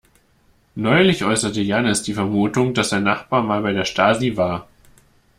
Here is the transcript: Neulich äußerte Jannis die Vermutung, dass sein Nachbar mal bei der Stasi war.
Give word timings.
Neulich 0.73 1.23
äußerte 1.23 1.61
Jannis 1.61 2.01
die 2.01 2.15
Vermutung, 2.15 2.73
dass 2.73 2.89
sein 2.89 3.03
Nachbar 3.03 3.43
mal 3.43 3.61
bei 3.61 3.71
der 3.71 3.85
Stasi 3.85 4.35
war. 4.35 4.67